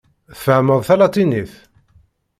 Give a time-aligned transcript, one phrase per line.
[0.37, 1.53] Tfehhmeḍ talatinit?